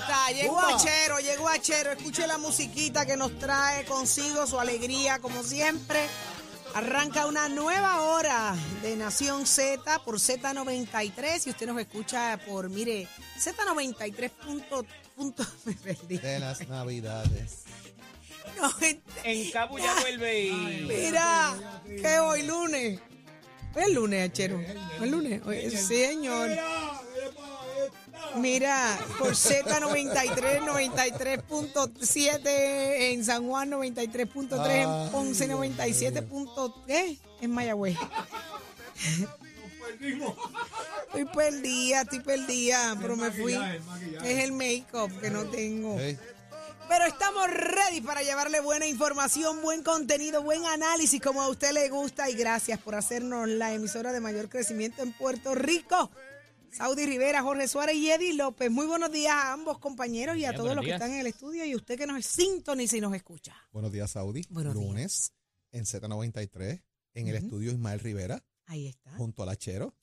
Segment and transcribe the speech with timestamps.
[0.00, 1.92] está, llegó Achero, llegó Achero.
[1.92, 6.00] Escuche la musiquita que nos trae consigo su alegría, como siempre.
[6.74, 13.08] Arranca una nueva hora de Nación Z por Z93 y usted nos escucha por, mire,
[13.38, 14.84] Z93 punto,
[15.16, 16.18] punto, me perdí.
[16.18, 17.62] De las navidades.
[18.60, 18.70] No,
[19.24, 20.50] en- Cabo ya vuelve y...
[20.52, 21.54] mira,
[21.86, 23.00] que hoy lunes.
[23.74, 24.58] ¿Es el lunes, Achero?
[24.60, 25.40] ¿Es el lunes?
[25.46, 26.50] Hoy- señor.
[28.36, 37.96] Mira, por Z93, 93.7 en San Juan, 93.3 en Ponce, 97.3 en Mayagüez.
[41.06, 43.58] Estoy perdida, estoy perdida, pero me fui.
[44.24, 45.96] Es el make-up que no tengo.
[46.88, 51.90] Pero estamos ready para llevarle buena información, buen contenido, buen análisis como a usted le
[51.90, 56.10] gusta y gracias por hacernos la emisora de mayor crecimiento en Puerto Rico.
[56.78, 58.70] Saudi Rivera, Jorge Suárez y Eddie López.
[58.70, 61.26] Muy buenos días a ambos compañeros y a Bien, todos los que están en el
[61.26, 63.56] estudio y usted que nos sintoniza y nos escucha.
[63.72, 64.46] Buenos días, Saudi.
[64.48, 64.86] Buenos días.
[64.86, 65.32] Lunes
[65.72, 66.80] en Z93,
[67.14, 67.44] en el Ujú.
[67.44, 69.10] estudio Ismael Rivera, Ahí está.
[69.16, 69.96] junto al Achero.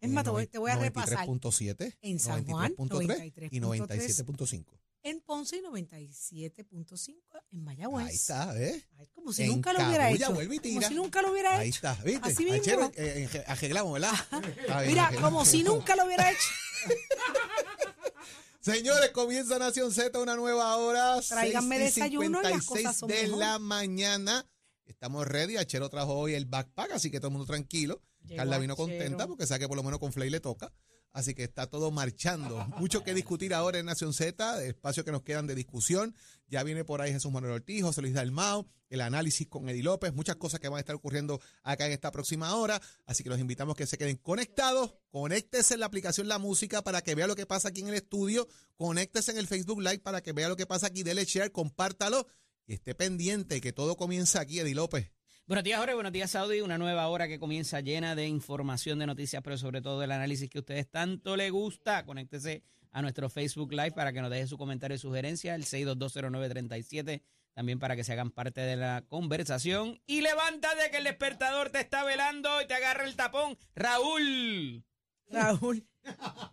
[0.00, 1.28] Es más, te voy, a repasar.
[1.28, 4.24] 93.7, En San Juan, 93.3 y 93.3.
[4.24, 4.64] 97.5.
[5.04, 7.14] En Ponce y 97.5
[7.50, 8.06] en Mayagüez.
[8.06, 8.84] Ahí está, ¿ves?
[8.98, 10.32] Ay, como si En nunca lo hubiera hecho.
[10.32, 11.76] vuelve y Como si nunca lo hubiera Ahí hecho.
[11.88, 12.28] está, ¿viste?
[12.28, 12.60] Así mismo.
[12.60, 14.12] Achero, eh, eh, arreglamos, ¿verdad?
[14.60, 15.30] Está bien, Mira, arreglamos.
[15.32, 16.48] como si nunca lo hubiera hecho.
[18.60, 21.20] Señores, comienza Nación Z una nueva hora.
[21.20, 23.38] Tráiganme 6 y desayuno y las 56 cosas son de mejor.
[23.38, 24.46] la mañana.
[24.86, 25.56] Estamos ready.
[25.56, 28.00] Achero trajo hoy el backpack, así que todo el mundo tranquilo.
[28.22, 28.86] Llegó Carla vino Achero.
[28.88, 30.72] contenta porque sabe que por lo menos con Flay le toca.
[31.12, 32.66] Así que está todo marchando.
[32.78, 36.14] Mucho que discutir ahora en Nación Z, espacio que nos quedan de discusión.
[36.48, 40.14] Ya viene por ahí Jesús Manuel Ortiz, José Luis Dalmao, el análisis con Eddie López,
[40.14, 42.80] muchas cosas que van a estar ocurriendo acá en esta próxima hora.
[43.04, 44.94] Así que los invitamos que se queden conectados.
[45.10, 47.94] Conéctese en la aplicación La Música para que vea lo que pasa aquí en el
[47.94, 48.48] estudio.
[48.76, 51.02] Conéctese en el Facebook Live para que vea lo que pasa aquí.
[51.02, 52.26] Dele share, compártalo
[52.66, 55.10] y esté pendiente que todo comienza aquí, Eddie López.
[55.44, 55.94] Buenos días, Jorge.
[55.94, 56.60] Buenos días, Saudi.
[56.60, 60.48] Una nueva hora que comienza llena de información, de noticias, pero sobre todo del análisis
[60.48, 62.06] que a ustedes tanto les gusta.
[62.06, 67.22] Conéctese a nuestro Facebook Live para que nos deje su comentario y sugerencia, el 6220937,
[67.54, 70.00] también para que se hagan parte de la conversación.
[70.06, 73.58] Y levántate que el despertador te está velando y te agarra el tapón.
[73.74, 74.84] Raúl.
[75.28, 75.84] Raúl.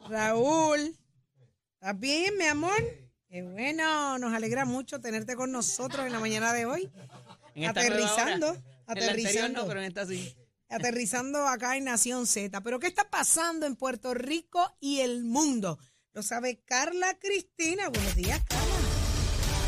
[0.10, 0.98] Raúl.
[1.76, 2.82] ¿Estás bien, mi amor?
[3.30, 6.90] Qué bueno, nos alegra mucho tenerte con nosotros en la mañana de hoy.
[7.54, 7.70] En.
[7.70, 8.58] Aterrizando,
[8.90, 9.62] aterrizando.
[9.62, 10.36] no, pero en esta sí.
[10.70, 12.62] Aterrizando acá en Nación Z.
[12.62, 15.80] Pero ¿qué está pasando en Puerto Rico y el mundo?
[16.14, 17.90] Lo sabe Carla Cristina.
[17.90, 18.76] Buenos días, Carla.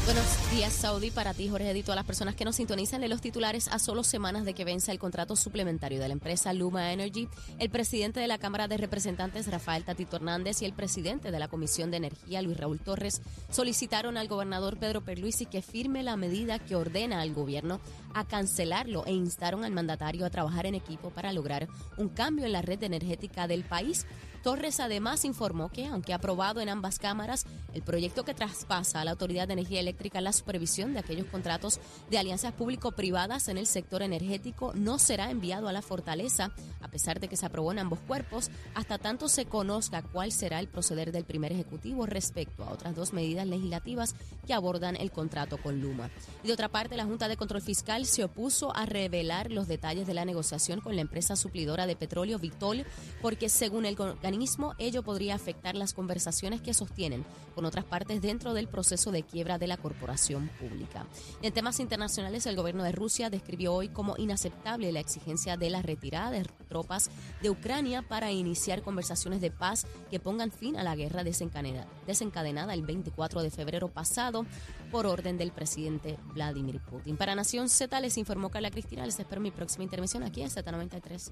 [0.05, 2.99] Buenos días, Saudi, para ti, Jorge, y todas las personas que nos sintonizan.
[2.99, 6.51] De los titulares a solo semanas de que venza el contrato suplementario de la empresa
[6.51, 11.31] Luma Energy, el presidente de la Cámara de Representantes, Rafael Tatito Hernández, y el presidente
[11.31, 16.03] de la Comisión de Energía, Luis Raúl Torres, solicitaron al gobernador Pedro Perluisi que firme
[16.03, 17.79] la medida que ordena al gobierno
[18.13, 22.51] a cancelarlo e instaron al mandatario a trabajar en equipo para lograr un cambio en
[22.51, 24.05] la red energética del país.
[24.43, 27.45] Torres además informó que, aunque aprobado en ambas cámaras,
[27.75, 31.79] el proyecto que traspasa a la Autoridad de Energía Eléctrica la supervisión de aquellos contratos
[32.09, 37.19] de alianzas público-privadas en el sector energético no será enviado a la fortaleza, a pesar
[37.19, 41.11] de que se aprobó en ambos cuerpos, hasta tanto se conozca cuál será el proceder
[41.11, 44.15] del primer ejecutivo respecto a otras dos medidas legislativas
[44.47, 46.09] que abordan el contrato con Luma.
[46.43, 50.07] Y de otra parte, la Junta de Control Fiscal se opuso a revelar los detalles
[50.07, 52.83] de la negociación con la empresa suplidora de petróleo Vitol,
[53.21, 58.55] porque según el organismo, ello podría afectar las conversaciones que sostienen con otras partes dentro
[58.55, 61.05] del proceso de quiebra de la corporación pública.
[61.41, 65.81] En temas internacionales, el gobierno de Rusia describió hoy como inaceptable la exigencia de la
[65.81, 67.09] retirada de tropas
[67.41, 72.73] de Ucrania para iniciar conversaciones de paz que pongan fin a la guerra desencadena- desencadenada
[72.73, 74.45] el 24 de febrero pasado
[74.91, 77.17] por orden del presidente Vladimir Putin.
[77.17, 79.05] Para Nación Z les informó Carla Cristina.
[79.05, 81.31] Les espero mi próxima intervención aquí en Z93.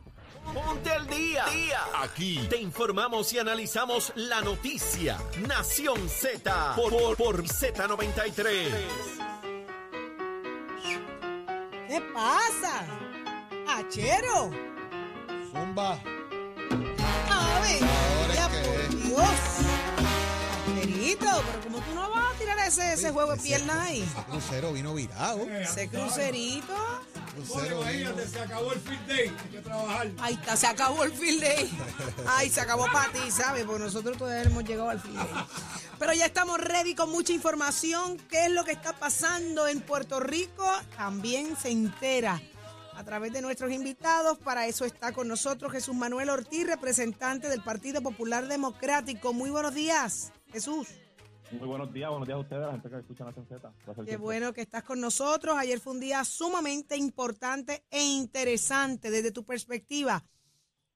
[0.54, 1.46] Ponte al día.
[2.02, 5.18] Aquí te informamos y analizamos la noticia.
[5.48, 8.68] Nación Z por, por, por Z93.
[11.88, 12.86] ¿Qué pasa?
[13.68, 14.52] Achero.
[15.52, 15.94] Zumba.
[17.30, 17.80] A ver,
[18.36, 19.30] ya es que- por Dios.
[20.72, 24.02] Acherito, pero como tú no vas a tirar ese, ese juego de piernas ahí.
[24.02, 25.42] Ese crucero vino virado.
[25.50, 26.74] Ese crucerito.
[27.34, 28.12] Crucero vino.
[28.32, 30.12] se acabó el field day, hay que trabajar.
[30.20, 31.80] Ahí está, se acabó el field day.
[32.28, 33.66] Ay, se acabó para ti, ¿sabes?
[33.66, 35.46] Porque nosotros todavía hemos llegado al field day.
[35.98, 38.18] Pero ya estamos ready con mucha información.
[38.30, 40.66] ¿Qué es lo que está pasando en Puerto Rico?
[40.96, 42.42] También se entera
[42.96, 44.38] a través de nuestros invitados.
[44.38, 49.34] Para eso está con nosotros Jesús Manuel Ortiz, representante del Partido Popular Democrático.
[49.34, 50.88] Muy buenos días, Jesús.
[51.52, 53.74] Muy buenos días, buenos días a ustedes, a la gente que escucha Nación Z.
[54.06, 55.56] Qué bueno que estás con nosotros.
[55.58, 60.24] Ayer fue un día sumamente importante e interesante desde tu perspectiva.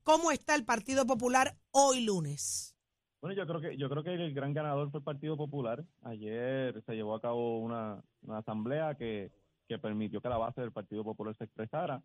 [0.03, 2.75] ¿Cómo está el Partido Popular hoy lunes?
[3.21, 5.83] Bueno, yo creo que yo creo que el gran ganador fue el Partido Popular.
[6.03, 9.31] Ayer se llevó a cabo una, una asamblea que,
[9.67, 12.03] que permitió que la base del Partido Popular se expresara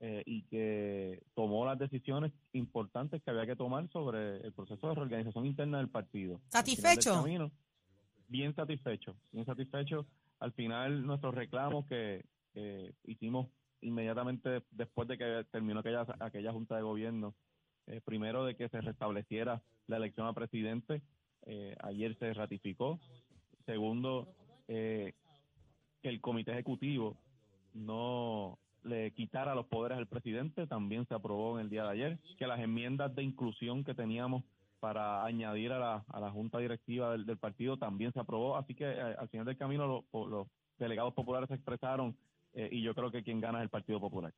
[0.00, 4.94] eh, y que tomó las decisiones importantes que había que tomar sobre el proceso de
[4.94, 6.34] reorganización interna del partido.
[6.34, 7.14] Del ¿Satisfecho?
[7.14, 7.50] camino,
[8.28, 10.06] bien satisfecho, bien satisfecho.
[10.40, 12.24] Al final nuestros reclamos que,
[13.04, 13.48] hicimos
[13.82, 17.34] inmediatamente después de que terminó aquella, aquella junta de gobierno,
[17.86, 21.02] eh, primero de que se restableciera la elección a presidente,
[21.46, 22.98] eh, ayer se ratificó.
[23.64, 24.34] Segundo,
[24.68, 25.12] eh,
[26.02, 27.16] que el comité ejecutivo
[27.74, 32.18] no le quitara los poderes al presidente, también se aprobó en el día de ayer,
[32.38, 34.44] que las enmiendas de inclusión que teníamos
[34.80, 38.74] para añadir a la, a la junta directiva del, del partido también se aprobó, así
[38.74, 40.46] que eh, al final del camino los
[40.78, 42.16] delegados populares se expresaron
[42.52, 44.32] eh, y yo creo que quien gana es el Partido Popular.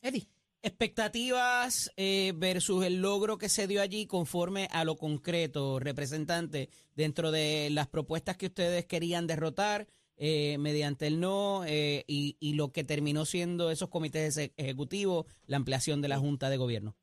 [0.00, 0.26] Eddie.
[0.62, 7.30] Expectativas eh, versus el logro que se dio allí conforme a lo concreto, representante, dentro
[7.30, 9.86] de las propuestas que ustedes querían derrotar
[10.16, 15.26] eh, mediante el no eh, y, y lo que terminó siendo esos comités eje- ejecutivos,
[15.46, 16.96] la ampliación de la Junta de Gobierno.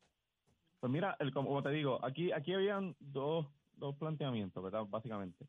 [0.81, 3.45] Pues mira, el, como te digo, aquí aquí habían dos,
[3.77, 4.85] dos planteamientos, ¿verdad?
[4.89, 5.45] Básicamente.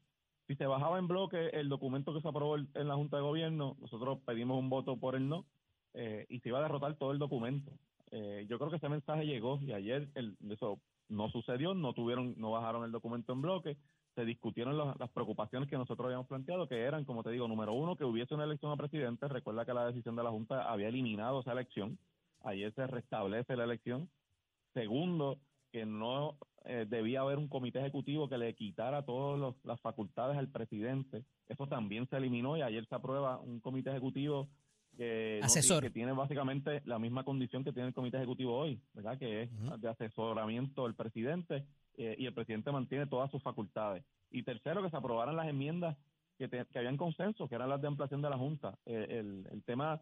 [0.46, 3.76] Si se bajaba en bloque el documento que se aprobó en la Junta de Gobierno,
[3.80, 5.46] nosotros pedimos un voto por el no
[5.94, 7.72] eh, y se iba a derrotar todo el documento.
[8.10, 10.10] Eh, yo creo que ese mensaje llegó y ayer
[10.50, 13.78] eso no sucedió, no tuvieron, no bajaron el documento en bloque,
[14.14, 17.96] se discutieron las preocupaciones que nosotros habíamos planteado, que eran, como te digo, número uno,
[17.96, 19.26] que hubiese una elección a presidente.
[19.28, 21.98] Recuerda que la decisión de la Junta había eliminado esa elección.
[22.42, 24.10] Ayer se restablece la elección.
[24.74, 25.38] Segundo,
[25.70, 30.48] que no eh, debía haber un comité ejecutivo que le quitara todas las facultades al
[30.48, 31.24] presidente.
[31.48, 34.48] Eso también se eliminó y ayer se aprueba un comité ejecutivo
[34.96, 35.80] que, Asesor.
[35.80, 39.18] tiene- que tiene básicamente la misma condición que tiene el comité ejecutivo hoy, ¿verdad?
[39.18, 41.64] Que es de asesoramiento del presidente
[41.96, 44.04] eh, y el presidente mantiene todas sus facultades.
[44.30, 45.96] Y tercero, que se aprobaran las enmiendas
[46.38, 48.78] que, te- que habían consenso, que eran las de ampliación de la Junta.
[48.86, 50.00] Eh, el, el tema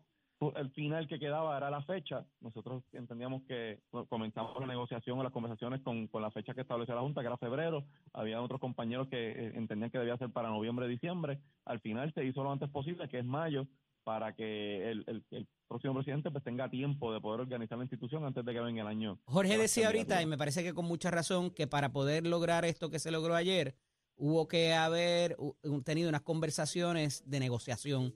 [0.56, 2.24] el final que quedaba era la fecha.
[2.40, 6.62] Nosotros entendíamos que co- comenzamos la negociación o las conversaciones con, con la fecha que
[6.62, 7.84] estableció la Junta, que era febrero.
[8.14, 11.40] Había otros compañeros que eh, entendían que debía ser para noviembre, diciembre.
[11.66, 13.66] Al final se hizo lo antes posible, que es mayo,
[14.02, 18.24] para que el, el- el próximo presidente pues tenga tiempo de poder organizar la institución
[18.24, 19.18] antes de que venga el año.
[19.26, 22.88] Jorge decía ahorita, y me parece que con mucha razón, que para poder lograr esto
[22.88, 23.74] que se logró ayer,
[24.16, 25.36] hubo que haber
[25.84, 28.14] tenido unas conversaciones de negociación.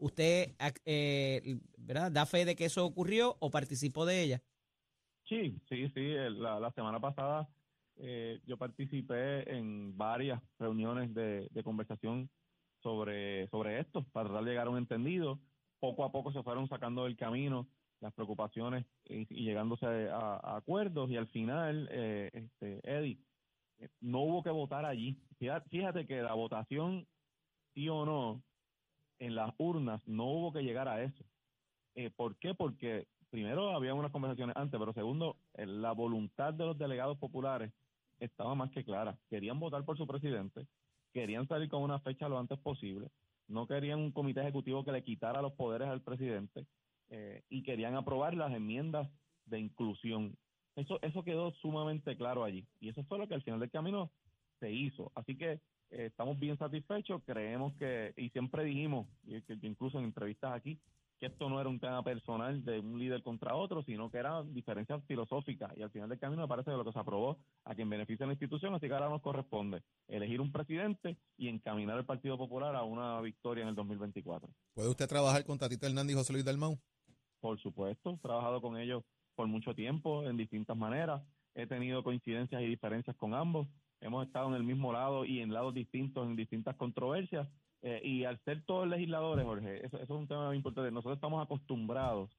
[0.00, 0.54] ¿Usted
[0.84, 2.10] eh, ¿verdad?
[2.10, 4.42] da fe de que eso ocurrió o participó de ella?
[5.28, 6.14] Sí, sí, sí.
[6.38, 7.48] La, la semana pasada
[8.02, 12.30] eh, yo participé en varias reuniones de, conversación
[12.82, 15.38] sobre, sobre esto, para tratar de llegar a un entendido.
[15.78, 17.68] Poco a poco se fueron sacando del camino
[18.00, 23.18] las preocupaciones y, llegándose a, a acuerdos y al final, eh, este, Eddie,
[23.78, 25.20] eh, no hubo que votar allí.
[25.38, 27.06] Fíjate que la votación,
[27.74, 28.42] sí o no,
[29.20, 31.24] en las urnas no hubo que llegar a eso.
[31.94, 32.54] Eh, ¿Por qué?
[32.54, 37.72] Porque primero había unas conversaciones antes, pero segundo, eh, la voluntad de los delegados populares
[38.18, 39.16] estaba más que clara.
[39.28, 40.66] Querían votar por su presidente,
[41.12, 43.08] querían salir con una fecha lo antes posible,
[43.46, 46.66] no querían un comité ejecutivo que le quitara los poderes al presidente
[47.10, 49.08] eh, y querían aprobar las enmiendas
[49.44, 50.36] de inclusión.
[50.76, 54.12] Eso, eso quedó sumamente claro allí y eso fue lo que al final del camino
[54.60, 55.10] se hizo.
[55.14, 55.60] Así que
[55.90, 60.78] eh, estamos bien satisfechos, creemos que, y siempre dijimos, y que incluso en entrevistas aquí,
[61.20, 64.54] que esto no era un tema personal de un líder contra otro, sino que eran
[64.54, 65.70] diferencias filosóficas.
[65.76, 68.24] Y al final del camino me parece que lo que se aprobó a quien beneficia
[68.24, 72.38] a la institución, así que ahora nos corresponde elegir un presidente y encaminar al Partido
[72.38, 74.48] Popular a una victoria en el 2024.
[74.72, 76.78] ¿Puede usted trabajar con Tatito Hernández y José Luis Dalmau?
[77.40, 79.04] Por supuesto, he trabajado con ellos
[79.34, 81.22] por mucho tiempo, en distintas maneras.
[81.54, 83.68] He tenido coincidencias y diferencias con ambos.
[84.00, 87.48] Hemos estado en el mismo lado y en lados distintos en distintas controversias.
[87.82, 90.90] Eh, y al ser todos legisladores, Jorge, eso, eso es un tema muy importante.
[90.90, 92.30] Nosotros estamos acostumbrados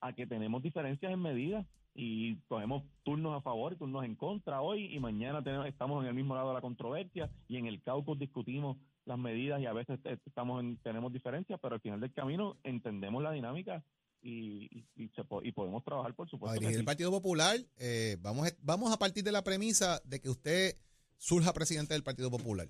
[0.00, 4.60] a que tenemos diferencias en medidas y cogemos turnos a favor y turnos en contra
[4.60, 7.82] hoy y mañana tenemos, estamos en el mismo lado de la controversia y en el
[7.82, 12.00] caucus discutimos las medidas y a veces eh, estamos en- tenemos diferencias, pero al final
[12.00, 13.82] del camino entendemos la dinámica
[14.22, 16.58] y, y, y se po- y podemos trabajar, por supuesto.
[16.60, 16.84] dirigir el.
[16.84, 20.74] Partido Popular, eh, vamos, a, vamos a partir de la premisa de que usted
[21.16, 22.68] surja presidente del Partido Popular.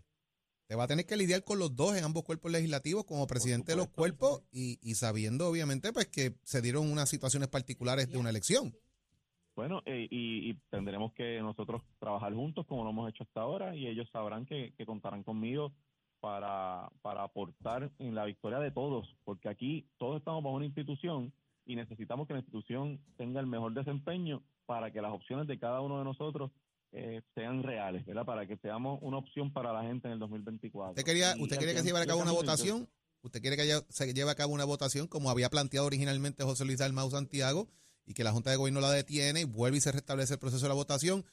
[0.67, 3.73] Te va a tener que lidiar con los dos en ambos cuerpos legislativos como presidente
[3.73, 8.19] de los cuerpos y, y sabiendo obviamente pues que se dieron unas situaciones particulares de
[8.19, 8.75] una elección.
[9.55, 13.75] Bueno, eh, y, y, tendremos que nosotros trabajar juntos como lo hemos hecho hasta ahora
[13.75, 15.73] y ellos sabrán que, que contarán conmigo
[16.21, 21.33] para, para aportar en la victoria de todos, porque aquí todos estamos bajo una institución
[21.65, 25.81] y necesitamos que la institución tenga el mejor desempeño para que las opciones de cada
[25.81, 26.51] uno de nosotros
[26.99, 28.25] eh, sean reales, ¿verdad?
[28.25, 30.93] Para que seamos una opción para la gente en el 2024.
[30.93, 32.89] ¿Usted quería, usted quería que se llevara a cabo una votación?
[33.21, 36.79] ¿Usted quiere que se lleve a cabo una votación como había planteado originalmente José Luis
[36.79, 37.69] Dalmau Santiago
[38.07, 40.65] y que la Junta de Gobierno la detiene y vuelve y se restablece el proceso
[40.65, 41.27] de la votación?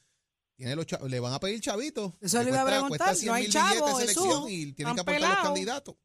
[0.56, 2.12] Tiene los le van a pedir chavitos.
[2.20, 5.96] Eso le, iba a preguntar, no hay chavos, y tienen que aportar los candidatos.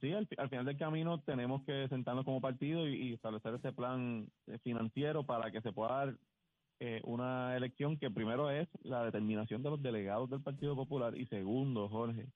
[0.00, 4.58] Sí, al, final del camino tenemos que sentarnos como partido y, establecer ese plan eh,
[4.62, 6.18] financiero para que se pueda dar
[6.78, 11.26] eh, una elección que primero es la determinación de los delegados del Partido Popular y
[11.26, 12.28] segundo, Jorge,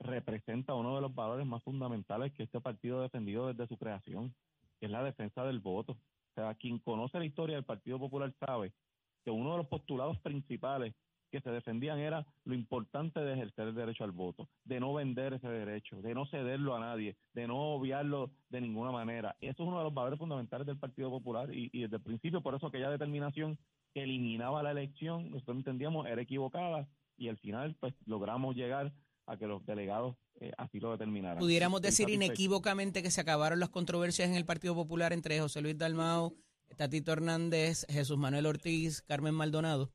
[0.00, 4.34] representa uno de los valores más fundamentales que este partido ha defendido desde su creación,
[4.78, 5.92] que es la defensa del voto.
[5.92, 8.72] O sea, quien conoce la historia del Partido Popular sabe
[9.24, 10.94] que uno de los postulados principales
[11.30, 15.34] que se defendían era lo importante de ejercer el derecho al voto, de no vender
[15.34, 19.36] ese derecho, de no cederlo a nadie, de no obviarlo de ninguna manera.
[19.40, 22.54] Eso es uno de los valores fundamentales del Partido Popular y, desde el principio por
[22.54, 23.58] eso aquella determinación
[23.94, 28.92] que eliminaba la elección, nosotros entendíamos era equivocada y al final pues logramos llegar
[29.26, 31.38] a que los delegados eh, así lo determinaran.
[31.38, 35.76] Pudiéramos decir inequívocamente que se acabaron las controversias en el Partido Popular entre José Luis
[35.76, 36.34] Dalmao,
[36.76, 39.92] Tatito Hernández, Jesús Manuel Ortiz, Carmen Maldonado.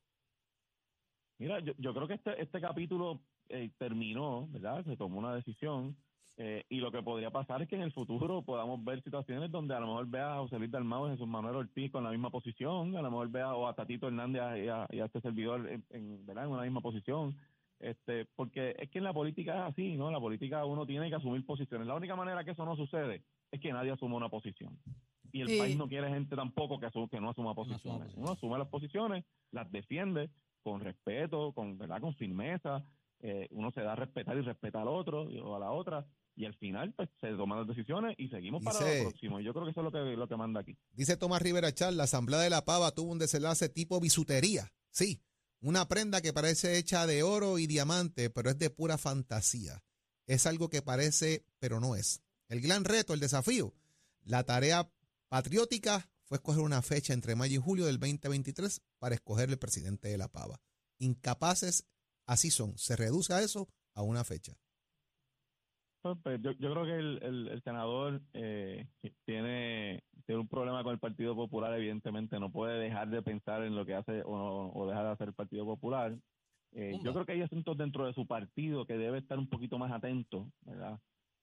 [1.39, 4.83] Mira, yo, yo creo que este, este capítulo eh, terminó, ¿verdad?
[4.85, 5.95] Se tomó una decisión
[6.37, 9.75] eh, y lo que podría pasar es que en el futuro podamos ver situaciones donde
[9.75, 12.31] a lo mejor vea a José Luis Dalmau y Jesús Manuel Ortiz con la misma
[12.31, 16.45] posición, a lo mejor vea o a Tatito Hernández y a, este servidor en, ¿verdad?
[16.45, 17.35] en una misma posición.
[17.79, 20.07] Este, porque es que en la política es así, ¿no?
[20.07, 21.85] En la política uno tiene que asumir posiciones.
[21.85, 24.79] La única manera que eso no sucede es que nadie asuma una posición.
[25.33, 28.13] Y el país no quiere gente tampoco que, que no asuma posiciones.
[28.15, 30.29] Uno asume las posiciones, las defiende
[30.63, 32.83] con respeto, con verdad, con firmeza.
[33.19, 36.05] Eh, uno se da a respetar y respeta al otro o a la otra
[36.35, 39.39] y al final pues se toman las decisiones y seguimos para lo próximo.
[39.39, 40.77] Y yo creo que eso es lo que, lo que manda aquí.
[40.91, 44.71] Dice Tomás Rivera Char, la Asamblea de la Pava tuvo un desenlace tipo bisutería.
[44.89, 45.21] Sí,
[45.61, 49.83] una prenda que parece hecha de oro y diamante, pero es de pura fantasía.
[50.25, 52.23] Es algo que parece, pero no es.
[52.47, 53.73] El gran reto, el desafío,
[54.23, 54.89] la tarea
[55.29, 60.07] patriótica fue escoger una fecha entre mayo y julio del 2023 para escoger el presidente
[60.07, 60.59] de la Pava.
[60.97, 61.87] Incapaces,
[62.25, 64.53] así son, se reduce a eso a una fecha.
[66.01, 68.87] Pues, pues, yo, creo que el, senador eh,
[69.25, 73.75] tiene, tiene un problema con el Partido Popular, evidentemente no puede dejar de pensar en
[73.75, 76.17] lo que hace o, dejar de hacer el Partido Popular.
[76.71, 79.77] Eh, yo creo que hay asuntos dentro de su partido que debe estar un poquito
[79.77, 80.99] más atento, ¿verdad?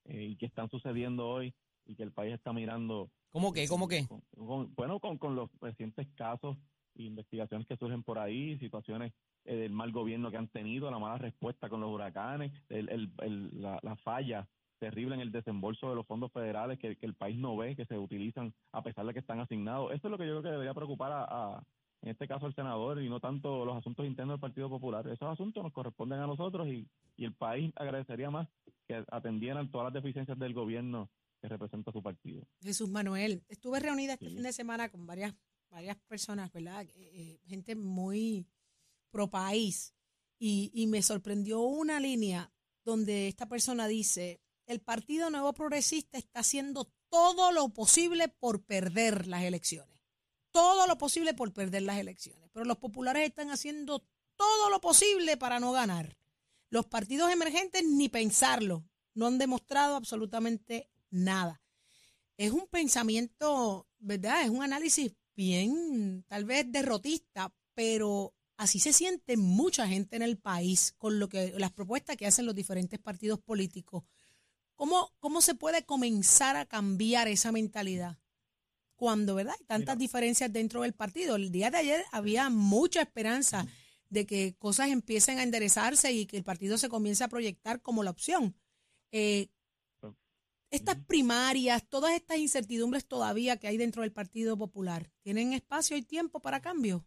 [0.06, 1.54] Eh, y que están sucediendo hoy
[1.90, 3.10] y que el país está mirando.
[3.30, 3.66] ¿Cómo que?
[3.66, 4.06] ¿Cómo que?
[4.36, 6.56] bueno, con, con los recientes casos
[6.94, 9.12] e investigaciones que surgen por ahí, situaciones
[9.44, 13.60] eh, del mal gobierno que han tenido, la mala respuesta con los huracanes, el, el,
[13.60, 17.56] la, la, falla terrible en el desembolso de los fondos federales que, el país no
[17.56, 19.92] ve, que se utilizan a pesar de que están asignados.
[19.92, 21.62] Eso es lo que yo creo que debería preocupar a,
[22.02, 25.06] en este caso al senador y no tanto los asuntos internos del Partido Popular.
[25.08, 28.48] Esos asuntos nos corresponden a nosotros y, y el país agradecería más
[28.86, 32.46] que atendieran todas las deficiencias del gobierno que representa su partido.
[32.62, 35.34] Jesús Manuel, estuve reunida este fin de semana con varias,
[35.70, 36.82] varias personas, ¿verdad?
[36.82, 38.46] Eh, eh, gente muy
[39.10, 39.94] pro país
[40.38, 42.52] y, y me sorprendió una línea
[42.84, 49.26] donde esta persona dice, el Partido Nuevo Progresista está haciendo todo lo posible por perder
[49.26, 50.00] las elecciones.
[50.52, 52.48] Todo lo posible por perder las elecciones.
[52.52, 54.04] Pero los populares están haciendo
[54.36, 56.16] todo lo posible para no ganar.
[56.70, 58.84] Los partidos emergentes ni pensarlo.
[59.14, 61.60] No han demostrado absolutamente nada.
[62.36, 64.44] Es un pensamiento, ¿verdad?
[64.44, 70.38] Es un análisis bien, tal vez derrotista, pero así se siente mucha gente en el
[70.38, 74.04] país con lo que las propuestas que hacen los diferentes partidos políticos.
[74.74, 78.18] ¿Cómo, cómo se puede comenzar a cambiar esa mentalidad?
[78.96, 79.54] Cuando, ¿verdad?
[79.58, 81.36] Hay tantas diferencias dentro del partido.
[81.36, 83.66] El día de ayer había mucha esperanza
[84.10, 88.02] de que cosas empiecen a enderezarse y que el partido se comience a proyectar como
[88.02, 88.56] la opción.
[89.12, 89.48] Eh,
[90.70, 96.02] estas primarias, todas estas incertidumbres todavía que hay dentro del Partido Popular, ¿tienen espacio y
[96.02, 97.04] tiempo para cambio?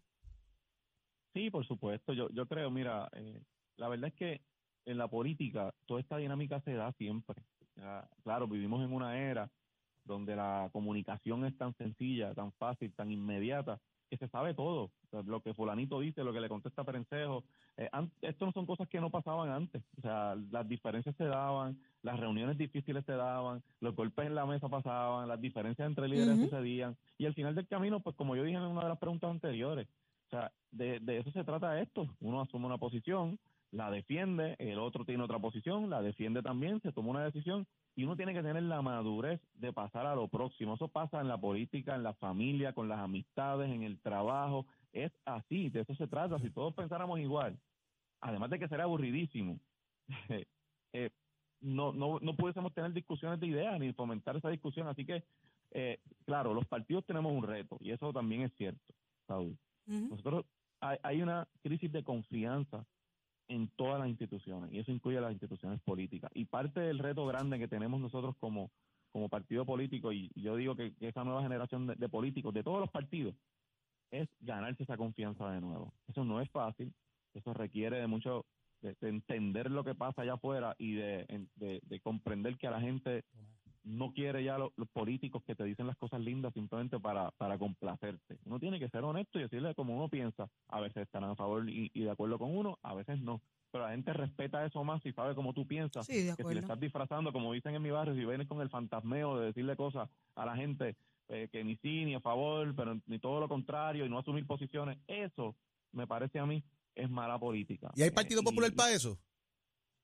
[1.33, 2.13] Sí, por supuesto.
[2.13, 3.41] Yo, yo creo, mira, eh,
[3.77, 4.41] la verdad es que
[4.85, 7.41] en la política toda esta dinámica se da siempre.
[8.23, 9.49] claro, vivimos en una era
[10.03, 13.79] donde la comunicación es tan sencilla, tan fácil, tan inmediata,
[14.13, 14.83] que se sabe todo.
[14.83, 17.43] O sea, lo que fulanito dice, lo que le contesta Perencejo.
[17.77, 17.89] Eh,
[18.21, 19.81] esto no son cosas que no pasaban antes.
[19.97, 24.45] O sea, las diferencias se daban, las reuniones difíciles se daban, los golpes en la
[24.45, 26.45] mesa pasaban, las diferencias entre líderes Ujú.
[26.45, 26.95] sucedían.
[27.17, 29.87] Y al final del camino, pues como yo dije en una de las preguntas anteriores,
[30.27, 32.07] o sea, de, de eso se trata esto.
[32.19, 33.39] Uno asume una posición,
[33.73, 37.65] la defiende, el otro tiene otra posición, la defiende también, se toma una decisión
[37.95, 40.75] y uno tiene que tener la madurez de pasar a lo próximo.
[40.75, 44.67] Eso pasa en la política, en la familia, con las amistades, en el trabajo.
[44.91, 46.37] Es así, de eso se trata.
[46.39, 47.57] Si todos pensáramos igual,
[48.21, 49.59] además de que sería aburridísimo,
[50.93, 51.09] eh,
[51.59, 54.87] no, no, no pudiésemos tener discusiones de ideas ni fomentar esa discusión.
[54.87, 55.23] Así que,
[55.71, 58.93] eh, claro, los partidos tenemos un reto y eso también es cierto,
[59.25, 59.57] Saúl.
[59.87, 60.45] Nosotros
[60.79, 62.85] hay, hay una crisis de confianza
[63.47, 66.31] en todas las instituciones y eso incluye las instituciones políticas.
[66.33, 68.71] Y parte del reto grande que tenemos nosotros como,
[69.11, 72.89] como partido político, y yo digo que, esa nueva generación de, políticos de todos los
[72.89, 73.35] partidos,
[74.11, 75.93] es ganarse esa confianza de nuevo.
[76.07, 76.93] Eso no es fácil,
[77.33, 78.45] eso requiere de mucho,
[78.81, 82.81] de, de entender lo que pasa allá afuera y de, de comprender que a la
[82.81, 83.23] gente
[83.83, 87.57] no quiere ya lo- los políticos que te dicen las cosas lindas simplemente para, para
[87.57, 88.37] complacerte.
[88.45, 90.49] Uno tiene que ser honesto y decirle como uno piensa.
[90.69, 93.41] A veces están a favor y, y de acuerdo con uno, a veces no.
[93.71, 96.05] Pero la gente respeta eso más y sabe cómo tú piensas.
[96.05, 98.61] Sí, de que si le estás disfrazando, como dicen en mi barrio, si vienes con
[98.61, 100.95] el fantasmeo de decirle cosas a la gente
[101.29, 104.45] eh, que ni sí, ni a favor, pero ni todo lo contrario, y no asumir
[104.45, 105.55] posiciones, eso
[105.91, 106.63] me parece a mí
[106.95, 107.91] es mala política.
[107.95, 109.17] ¿Y hay Eh, Partido y- Popular y- para eso?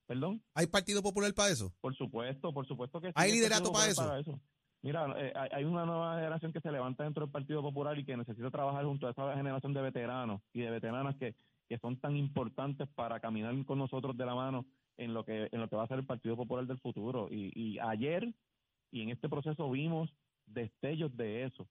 [0.09, 0.41] Perdón.
[0.55, 1.71] ¿Hay Partido Popular para eso?
[1.81, 3.13] Por supuesto, por supuesto que sí.
[3.15, 4.39] ¿Hay liderato para Popular eso?
[4.81, 8.03] Mira, eh, hay- hay una nueva generación que se levanta dentro del Partido Popular y
[8.05, 11.35] que necesita trabajar junto a esa generación de veteranos y de veteranas que,
[11.67, 14.65] que son tan importantes para caminar con nosotros de la mano
[14.97, 17.27] en lo que en lo que va a ser el Partido Popular del futuro.
[17.29, 18.33] Y, y ayer
[18.91, 20.09] y en este proceso vimos
[20.47, 21.67] destellos de eso.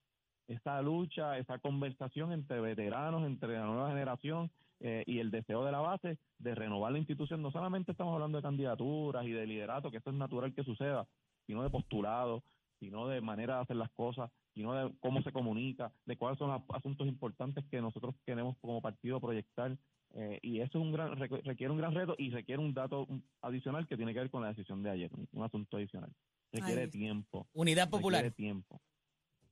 [0.47, 4.49] Esa lucha, esa conversación entre veteranos, entre la nueva generación
[4.81, 7.43] eh, y el deseo de la base de renovar la institución.
[7.43, 11.07] No solamente estamos hablando de candidaturas y de liderato, que eso es natural que suceda,
[11.47, 12.43] sino de postulado,
[12.79, 16.51] sino de manera de hacer las cosas, sino de cómo se comunica, de cuáles son
[16.51, 19.77] los asuntos importantes que nosotros queremos como partido proyectar.
[20.15, 23.07] eh, y eso es un gran, requ- requiere un gran reto y requiere un dato
[23.43, 26.11] adicional que tiene que ver con la decisión de ayer, un, un asunto adicional.
[26.53, 26.89] Requiere Ahí.
[26.91, 27.47] tiempo.
[27.53, 28.23] Unidad Popular.
[28.23, 28.81] Requiere tiempo.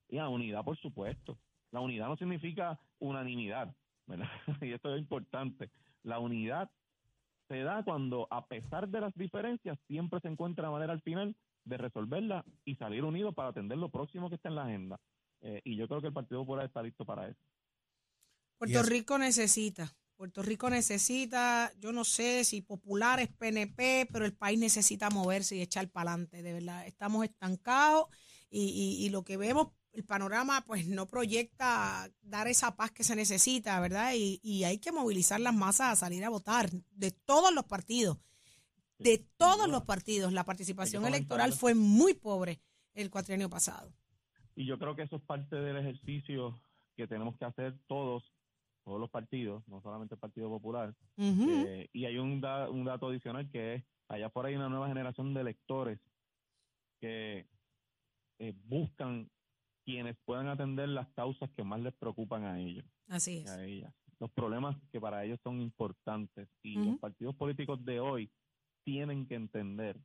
[0.09, 1.37] Y la unidad, por supuesto.
[1.73, 3.75] La unidad no significa unanimidad,
[4.07, 4.29] ¿verdad?
[4.63, 5.71] y esto es importante.
[6.03, 6.71] La unidad
[7.49, 11.37] se da cuando, a pesar de las diferencias, siempre se encuentra la manera al final
[11.65, 15.01] de resolverla y salir unidos para atender lo próximo que está en la agenda.
[15.43, 17.41] Eh, y yo creo que el Partido Popular está listo para eso.
[18.59, 19.93] Puerto Rico necesita.
[20.17, 25.61] Puerto Rico necesita, yo no sé si populares, PNP, pero el país necesita moverse y
[25.61, 26.87] echar para adelante, de verdad.
[26.87, 28.07] Estamos estancados
[28.49, 28.63] y,
[29.01, 33.17] y- y lo que vemos, el panorama, pues no proyecta dar esa paz que se
[33.17, 34.13] necesita, ¿verdad?
[34.15, 38.19] Y, y hay que movilizar las masas a salir a votar de todos los partidos,
[38.99, 40.33] de todos los partidos.
[40.33, 42.61] La participación electoral fue muy pobre
[42.95, 43.93] el cuatrienio pasado.
[44.55, 46.61] Y yo creo que eso es parte del ejercicio
[46.95, 48.23] que tenemos que hacer todos,
[48.85, 50.95] todos los partidos, no solamente el Partido Popular.
[51.51, 54.89] Eh, y hay un, da- un dato adicional que es, allá afuera hay una nueva
[54.89, 56.01] generación de electores
[57.01, 57.47] que
[58.39, 59.31] eh, buscan
[59.87, 63.51] quienes puedan atender las causas que más les preocupan a ellos, Así es.
[63.51, 66.49] a ellas, los problemas que para ellos son importantes.
[66.63, 68.29] Y los partidos políticos de hoy
[68.85, 69.97] tienen que entender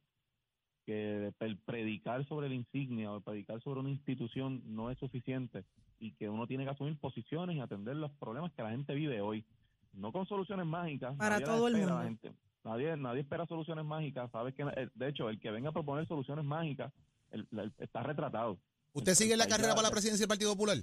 [0.85, 5.63] que el predicar sobre la insignia o el predicar sobre una institución no es suficiente
[5.99, 9.21] y que uno tiene que asumir posiciones y atender los problemas que la gente vive
[9.21, 9.45] hoy.
[9.93, 11.15] No con soluciones mágicas.
[11.17, 12.01] Para todo el la mundo.
[12.03, 14.29] gente- nadie, nadie espera soluciones mágicas.
[14.31, 16.91] Sabes que, eh, de hecho, el que venga a proponer soluciones mágicas
[17.31, 18.57] el- el- está retratado.
[18.93, 20.77] ¿Usted sigue la carrera para la presidencia del Partido Popular?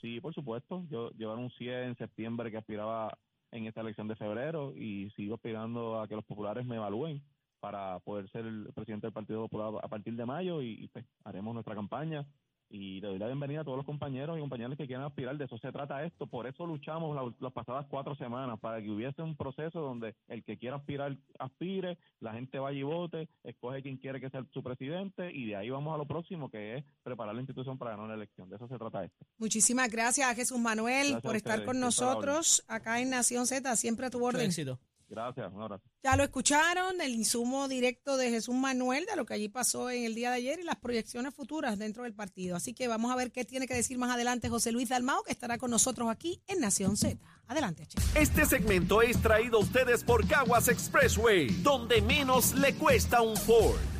[0.00, 0.84] Sí, por supuesto.
[0.90, 3.16] Yo, yo anuncié en septiembre que aspiraba
[3.52, 7.22] en esta elección de febrero y sigo aspirando a que los populares me evalúen
[7.60, 11.04] para poder ser el presidente del Partido Popular a partir de mayo y, y, pues,
[11.24, 12.26] haremos nuestra campaña.
[12.74, 15.36] Y le doy la bienvenida a todos los compañeros y compañeras que quieran aspirar.
[15.36, 16.26] De eso se trata esto.
[16.26, 20.42] Por eso luchamos la- las pasadas cuatro semanas, para que hubiese un proceso donde el
[20.42, 24.62] que quiera aspirar, aspire, la gente vaya y vote, escoge quien quiere que sea su
[24.62, 28.06] presidente y de ahí vamos a lo próximo, que es preparar la institución para ganar
[28.06, 28.48] una elección.
[28.48, 29.26] De eso se trata esto.
[29.36, 33.46] Muchísimas gracias a Jesús Manuel Gracias por a estar con la nosotros acá en Nación
[33.46, 34.46] Z, siempre a tu orden.
[34.46, 34.78] éxito.
[35.12, 35.84] Gracias, un abrazo.
[36.02, 40.04] Ya lo escucharon, el insumo directo de Jesús Manuel, de lo que allí pasó en
[40.04, 42.56] el día de ayer y las proyecciones futuras dentro del partido.
[42.56, 45.32] Así que vamos a ver qué tiene que decir más adelante José Luis Dalmao, que
[45.32, 47.18] estará con nosotros aquí en Nación Z.
[47.46, 47.98] Adelante, Che.
[48.14, 53.91] Este segmento es traído a ustedes por Caguas Expressway, donde menos le cuesta un Ford.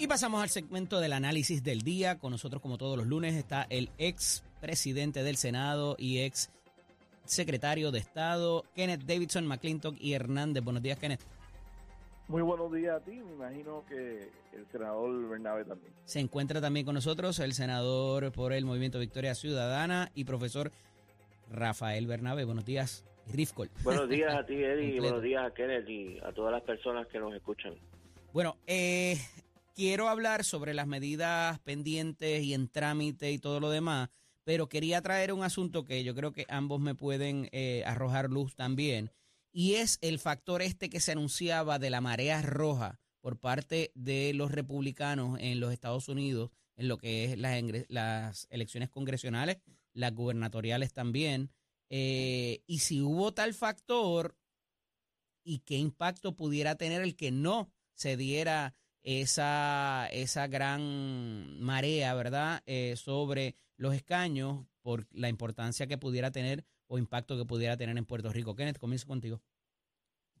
[0.00, 2.18] Y pasamos al segmento del análisis del día.
[2.18, 6.50] Con nosotros, como todos los lunes, está el ex presidente del Senado y ex
[7.26, 10.64] secretario de Estado, Kenneth Davidson, McClintock y Hernández.
[10.64, 11.20] Buenos días, Kenneth.
[12.28, 15.92] Muy buenos días a ti, me imagino que el senador Bernabe también.
[16.06, 20.72] Se encuentra también con nosotros el senador por el Movimiento Victoria Ciudadana y profesor
[21.50, 22.46] Rafael Bernabe.
[22.46, 23.68] Buenos días, Rifkol.
[23.84, 27.06] Buenos días a ti, Eddie, y buenos días a Kenneth y a todas las personas
[27.08, 27.74] que nos escuchan.
[28.32, 29.18] Bueno, eh,
[29.80, 34.10] quiero hablar sobre las medidas pendientes y en trámite y todo lo demás,
[34.44, 38.54] pero quería traer un asunto que yo creo que ambos me pueden eh, arrojar luz
[38.54, 39.10] también,
[39.52, 44.34] y es el factor este que se anunciaba de la marea roja por parte de
[44.34, 49.60] los republicanos en los Estados Unidos en lo que es las, las elecciones congresionales,
[49.94, 51.52] las gubernatoriales también,
[51.88, 54.36] eh, y si hubo tal factor
[55.42, 62.62] y qué impacto pudiera tener el que no se diera esa, esa gran marea, ¿verdad?,
[62.66, 67.96] eh, sobre los escaños por la importancia que pudiera tener o impacto que pudiera tener
[67.96, 68.54] en Puerto Rico.
[68.54, 69.40] Kenneth, comienzo contigo.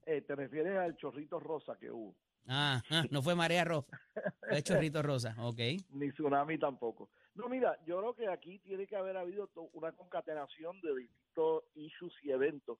[0.06, 2.16] Eh, ¿Te refieres al chorrito rosa que hubo?
[2.48, 4.00] Ah, no fue marea rosa,
[4.48, 5.58] fue chorrito rosa, ok.
[5.90, 7.10] Ni tsunami tampoco.
[7.34, 12.12] No, mira, yo creo que aquí tiene que haber habido una concatenación de distintos issues
[12.22, 12.78] y eventos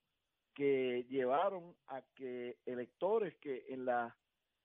[0.55, 4.16] que llevaron a que electores que en la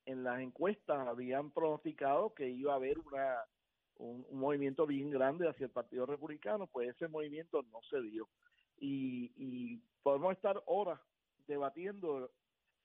[0.05, 3.43] en las encuestas habían pronosticado que iba a haber una
[3.97, 8.27] un, movimiento bien grande hacia el Partido Republicano, pues ese movimiento no se dio.
[8.77, 10.99] Y, y podemos estar horas
[11.47, 12.31] debatiendo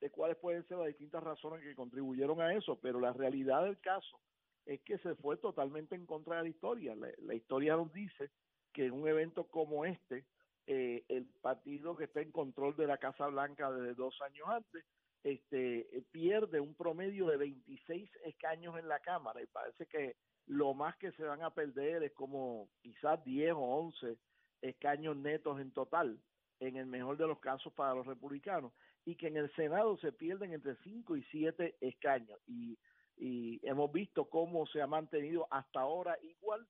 [0.00, 3.78] de cuáles pueden ser las distintas razones que contribuyeron a eso, pero la realidad del
[3.80, 4.20] caso
[4.66, 6.94] es que se fue totalmente en contra de la historia.
[6.94, 8.30] La, historia nos dice
[8.72, 10.24] que en un evento como este,
[10.66, 14.84] eh, el partido que está en control de la Casa Blanca desde dos años antes,
[15.22, 20.74] este eh, pierde un promedio de 26 escaños en la Cámara y parece que lo
[20.74, 24.18] más que se van a perder es como quizás 10 o 11
[24.62, 26.20] escaños netos en total,
[26.58, 28.72] en el mejor de los casos para los republicanos,
[29.04, 32.38] y que en el Senado se pierden entre 5 y 7 escaños.
[32.46, 32.78] Y,
[33.16, 36.66] y hemos visto cómo se ha mantenido hasta ahora igual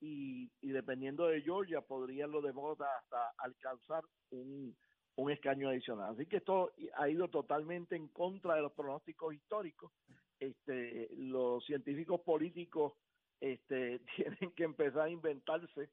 [0.00, 4.76] y, y dependiendo de Georgia podrían los demócratas hasta alcanzar un,
[5.16, 6.14] un escaño adicional.
[6.14, 9.92] Así que esto ha ido totalmente en contra de los pronósticos históricos.
[10.40, 12.92] Este, los científicos políticos
[13.40, 15.90] este, tienen que empezar a inventarse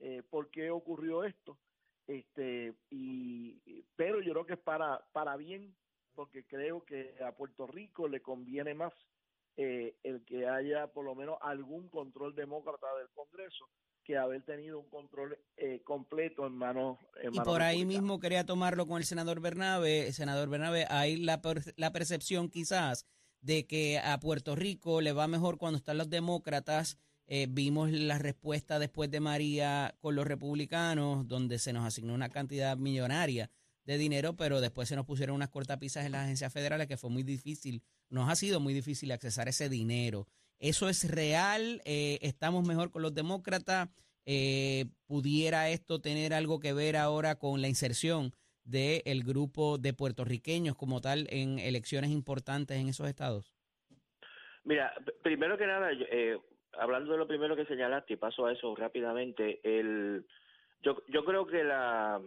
[0.00, 1.58] eh, por qué ocurrió esto.
[2.06, 5.74] Este, y, pero yo creo que es para, para bien,
[6.14, 8.92] porque creo que a Puerto Rico le conviene más
[9.56, 13.68] eh, el que haya por lo menos algún control demócrata del Congreso
[14.04, 16.98] que haber tenido un control eh, completo en manos.
[17.32, 20.12] y por ahí mismo quería tomarlo con el senador Bernabe.
[20.12, 21.40] Senador Bernabe, hay la,
[21.76, 23.06] la percepción quizás
[23.40, 26.98] de que a Puerto Rico le va mejor cuando están los demócratas.
[27.26, 32.28] Eh, vimos la respuesta después de María con los republicanos, donde se nos asignó una
[32.28, 33.50] cantidad millonaria
[33.84, 37.10] de dinero, pero después se nos pusieron unas cortapisas en las agencias federales que fue
[37.10, 40.26] muy difícil, nos ha sido muy difícil accesar ese dinero.
[40.58, 41.82] ¿Eso es real?
[41.84, 43.88] Eh, ¿Estamos mejor con los demócratas?
[44.26, 48.32] Eh, ¿Pudiera esto tener algo que ver ahora con la inserción
[48.64, 53.52] del grupo de puertorriqueños como tal en elecciones importantes en esos estados?
[54.64, 56.38] Mira, primero que nada, eh,
[56.78, 60.24] hablando de lo primero que señalaste, paso a eso rápidamente, el,
[60.82, 62.22] yo, yo creo que la,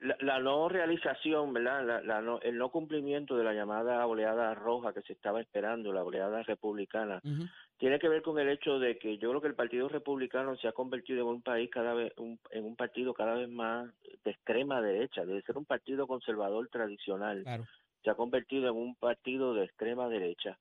[0.00, 2.02] la, no realización, ¿verdad?
[2.04, 6.42] La, el no cumplimiento de la llamada oleada roja que se estaba esperando, la oleada
[6.42, 7.20] republicana,
[7.76, 10.68] tiene que ver con el hecho de que yo creo que el Partido Republicano se
[10.68, 13.90] ha convertido en un país cada vez, en un partido cada vez más
[14.24, 17.44] de extrema derecha, debe ser un partido conservador tradicional,
[18.02, 20.58] se ha convertido en un partido de extrema derecha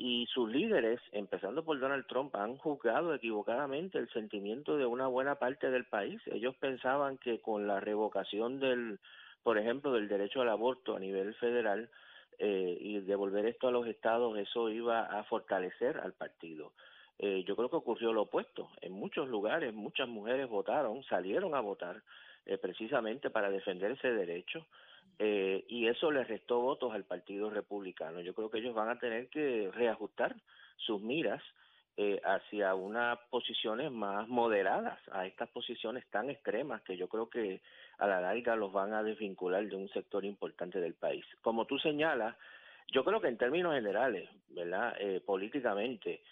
[0.00, 5.34] y sus líderes, empezando por Donald Trump, han juzgado equivocadamente el sentimiento de una buena
[5.34, 6.22] parte del país.
[6.26, 9.00] Ellos pensaban que con la revocación del,
[9.42, 11.90] por ejemplo, del derecho al aborto a nivel federal
[12.38, 16.70] eh, y devolver esto a los estados, eso iba a fortalecer al partido.
[17.18, 18.70] Eh, yo creo que ocurrió lo opuesto.
[18.80, 22.00] En muchos lugares muchas mujeres votaron, salieron a votar
[22.46, 24.64] eh, precisamente para defender ese derecho
[25.18, 28.20] eh, y eso le restó votos al Partido Republicano.
[28.20, 30.36] Yo creo que ellos van a tener que reajustar
[30.76, 31.42] sus miras
[31.96, 37.60] eh, hacia unas posiciones más moderadas, a estas posiciones tan extremas que yo creo que
[37.98, 41.24] a la larga los van a desvincular de un sector importante del país.
[41.42, 42.36] Como tú señalas,
[42.92, 44.94] yo creo que en términos generales, ¿verdad?
[45.00, 46.22] Eh, políticamente,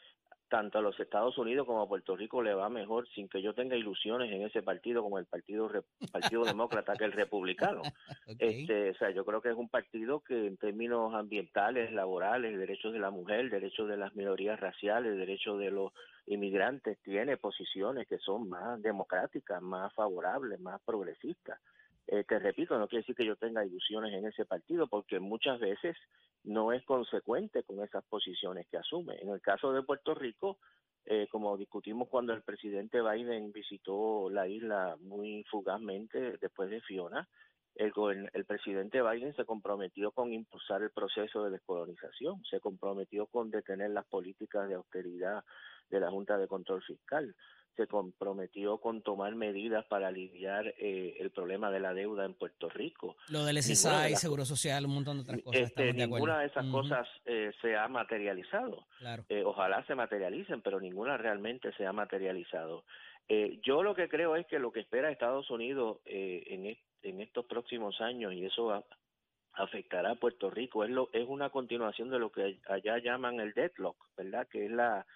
[0.48, 3.54] tanto a los Estados Unidos como a Puerto Rico le va mejor sin que yo
[3.54, 5.70] tenga ilusiones en ese partido como el Partido
[6.12, 7.82] Partido Demócrata que el Republicano.
[8.38, 12.92] Este, o sea, yo creo que es un partido que en términos ambientales, laborales, derechos
[12.92, 15.92] de la mujer, derechos de las minorías raciales, derechos de los
[16.26, 21.58] inmigrantes tiene posiciones que son más democráticas, más favorables, más progresistas.
[22.08, 25.58] Eh, te repito, no quiere decir que yo tenga ilusiones en ese partido, porque muchas
[25.58, 25.96] veces
[26.44, 29.16] no es consecuente con esas posiciones que asume.
[29.20, 30.58] En el caso de Puerto Rico,
[31.04, 37.28] eh, como discutimos cuando el presidente Biden visitó la isla muy fugazmente después de Fiona,
[37.74, 37.92] el,
[38.32, 43.90] el presidente Biden se comprometió con impulsar el proceso de descolonización, se comprometió con detener
[43.90, 45.44] las políticas de austeridad
[45.90, 47.34] de la Junta de Control Fiscal,
[47.76, 52.68] se comprometió con tomar medidas para aliviar eh, el problema de la deuda en Puerto
[52.70, 53.16] Rico.
[53.28, 55.60] Lo del SSI, Seguro Social, un montón de otras cosas.
[55.60, 58.86] Este, ninguna de, esas cosas eh, se ha materializado.
[59.28, 62.84] Eh, ojalá se materialicen, pero ninguna realmente se ha materializado.
[63.62, 68.00] yo lo que creo es que lo que espera Estados Unidos en, en estos próximos
[68.00, 68.84] años, y eso
[69.52, 73.52] afectará a Puerto Rico, es, lo, es una continuación de lo que allá llaman el
[73.52, 74.46] deadlock, ¿verdad?
[74.48, 75.06] Que es la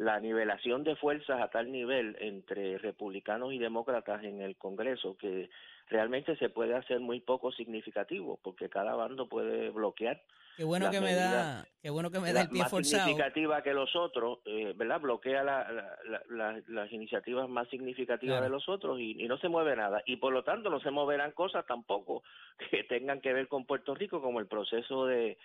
[0.00, 5.50] la nivelación de fuerzas a tal nivel entre republicanos y demócratas en el Congreso que
[5.88, 10.22] realmente se puede hacer muy poco significativo porque cada bando puede bloquear
[10.56, 13.74] qué bueno que me da qué bueno que me da el pie más significativa que
[13.74, 19.48] los otros eh, verdad bloquea las iniciativas más significativas de los otros y, no se
[19.48, 20.02] mueve nada.
[20.06, 22.22] Y por lo tanto no se moverán cosas tampoco
[22.70, 25.36] que tengan que ver con Puerto Rico como el proceso de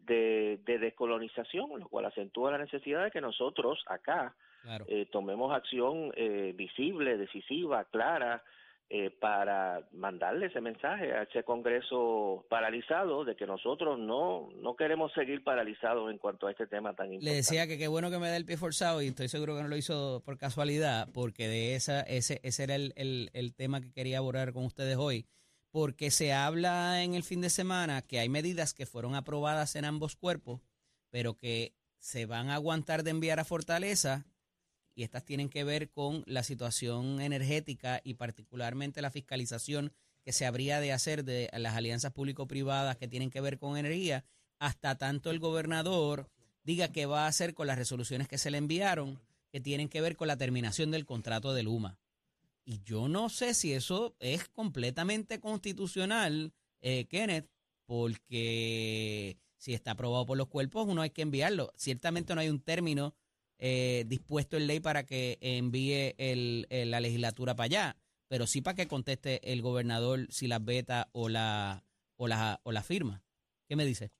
[0.00, 4.34] de, descolonización, lo cual acentúa la necesidad de que nosotros acá
[4.86, 8.42] eh, tomemos acción eh, visible, decisiva, clara,
[8.94, 15.10] eh, para mandarle ese mensaje a ese Congreso paralizado de que nosotros no, no queremos
[15.14, 17.30] seguir paralizados en cuanto a este tema tan importante.
[17.30, 19.62] Le decía que qué bueno que me da el pie forzado y estoy seguro que
[19.62, 23.80] no lo hizo por casualidad, porque de esa ese, ese era el, el, el tema
[23.80, 25.24] que quería abordar con ustedes hoy
[25.72, 29.86] porque se habla en el fin de semana que hay medidas que fueron aprobadas en
[29.86, 30.60] ambos cuerpos,
[31.10, 34.26] pero que se van a aguantar de enviar a Fortaleza
[34.94, 40.44] y estas tienen que ver con la situación energética y particularmente la fiscalización que se
[40.44, 44.24] habría de hacer de las alianzas público-privadas que tienen que ver con energía,
[44.58, 46.28] hasta tanto el gobernador
[46.64, 49.18] diga qué va a hacer con las resoluciones que se le enviaron,
[49.50, 51.98] que tienen que ver con la terminación del contrato de Luma.
[52.64, 57.50] Y yo no sé si eso es completamente constitucional, eh, Kenneth,
[57.86, 61.72] porque si está aprobado por los cuerpos, uno hay que enviarlo.
[61.76, 63.14] Ciertamente no hay un término
[63.58, 66.14] eh, dispuesto en ley para que envíe
[66.86, 67.96] la legislatura para allá,
[68.28, 71.84] pero sí para que conteste el gobernador si las veta o la,
[72.16, 73.22] o la, o la firma.
[73.68, 74.12] ¿Qué me dice?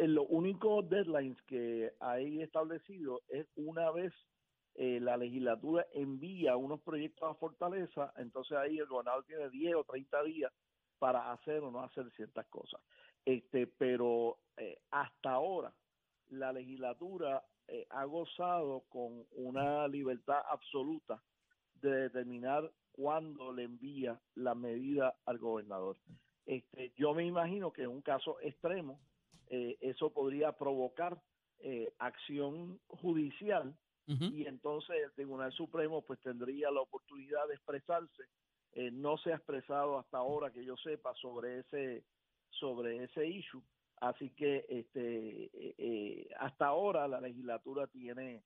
[0.00, 4.14] Eh, lo único deadlines que hay establecido es una vez
[4.74, 9.84] eh, la legislatura envía unos proyectos a Fortaleza, entonces ahí el gobernador tiene 10 o
[9.84, 10.52] 30 días
[10.98, 12.80] para hacer o no hacer ciertas cosas.
[13.24, 15.72] Este, pero eh, hasta ahora
[16.28, 21.22] la legislatura eh, ha gozado con una libertad absoluta
[21.82, 25.96] de determinar cuándo le envía la medida al gobernador.
[26.46, 29.00] Este, yo me imagino que en un caso extremo
[29.48, 31.20] eso podría provocar
[31.98, 33.74] acción judicial
[34.18, 38.24] y entonces el Tribunal Supremo pues tendría la oportunidad de expresarse.
[38.72, 42.04] Eh, no se ha expresado hasta ahora que yo sepa sobre ese
[42.50, 43.62] sobre ese issue,
[44.00, 48.42] así que este eh, eh, hasta ahora la legislatura tiene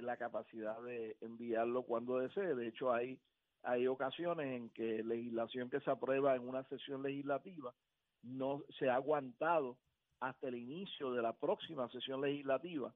[0.00, 2.54] la capacidad de enviarlo cuando desee.
[2.54, 3.18] De hecho hay
[3.62, 7.74] hay ocasiones en que legislación que se aprueba en una sesión legislativa
[8.22, 9.76] no se ha aguantado
[10.20, 12.94] hasta el inicio de la próxima sesión legislativa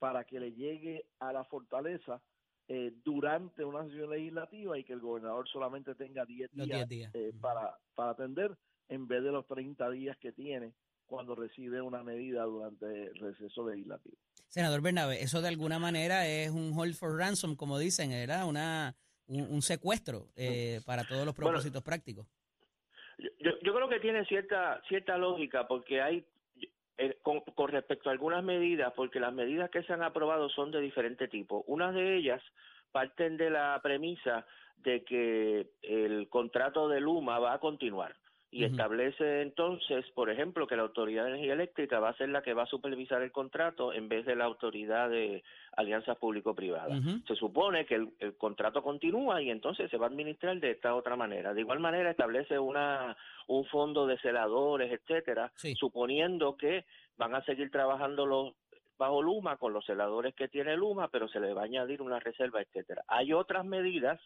[0.00, 2.20] para que le llegue a la fortaleza
[2.66, 7.78] eh, durante una sesión legislativa y que el gobernador solamente tenga 10 días, eh, para,
[7.94, 8.56] para atender
[8.88, 10.72] en vez de los 30 días que tiene
[11.06, 14.16] cuando recibe una medida durante el receso legislativo.
[14.48, 18.96] Senador Bernabe, eso de alguna manera es un hold for ransom, como dicen, era una
[19.26, 22.26] un, secuestro eh, para todos los propósitos prácticos.
[23.18, 26.24] Yo, yo creo que tiene cierta cierta lógica porque hay
[27.00, 30.80] eh, con, respecto a algunas medidas, porque las medidas que se han aprobado son de
[30.80, 31.64] diferente tipo.
[31.66, 32.42] Unas de ellas
[32.92, 34.44] parten de la premisa
[34.76, 38.14] de que el contrato de Luma va a continuar
[38.52, 42.42] y establece entonces, por ejemplo, que la Autoridad de Energía Eléctrica va a ser la
[42.42, 45.44] que va a supervisar el contrato en vez de la Autoridad de
[45.76, 47.00] Alianzas Público-Privadas.
[47.28, 51.14] Se supone que el, contrato continúa y entonces se va a administrar de esta otra
[51.14, 51.54] manera.
[51.54, 56.84] De igual manera establece una un fondo de celadores, etcétera, suponiendo que
[57.16, 58.54] van a seguir trabajando los
[58.98, 62.20] bajo Luma con los celadores que tiene Luma, pero se le va a añadir una
[62.20, 63.02] reserva, etcétera.
[63.08, 64.20] Hay otras medidas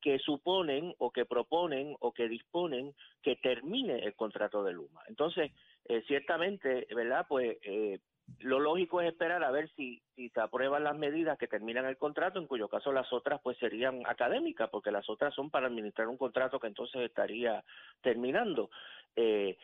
[0.00, 5.02] que suponen o que proponen o que disponen que termine el contrato de Luma.
[5.08, 5.52] Entonces,
[5.86, 7.26] eh, ciertamente, ¿verdad?
[7.28, 7.98] Pues eh,
[8.40, 11.96] lo lógico es esperar a ver si, si se aprueban las medidas que terminan el
[11.96, 16.08] contrato, en cuyo caso las otras pues serían académicas, porque las otras son para administrar
[16.08, 17.64] un contrato que entonces estaría
[18.02, 18.70] terminando.
[19.16, 19.56] Eh,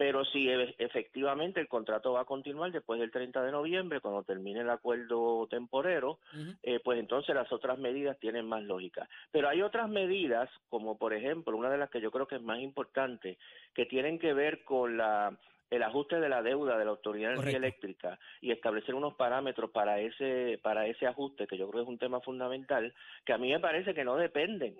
[0.00, 4.22] pero si e- efectivamente el contrato va a continuar después del 30 de noviembre, cuando
[4.22, 6.20] termine el acuerdo temporero,
[6.62, 9.06] eh, pues entonces las otras medidas tienen más lógica.
[9.30, 12.42] Pero hay otras medidas, como por ejemplo, una de las que yo creo que es
[12.42, 13.36] más importante,
[13.74, 15.36] que tienen que ver con la
[15.68, 17.50] el ajuste de la deuda de la Autoridad de.
[17.50, 21.92] Eléctrica y establecer unos parámetros para ese para ese ajuste que yo creo que es
[21.92, 22.94] un tema fundamental
[23.26, 24.76] que a mí me parece que no dependen